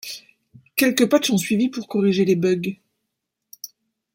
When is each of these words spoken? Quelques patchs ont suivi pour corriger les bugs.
Quelques 0.77 1.07
patchs 1.07 1.29
ont 1.29 1.37
suivi 1.37 1.69
pour 1.69 1.87
corriger 1.87 2.25
les 2.25 2.35
bugs. 2.35 2.79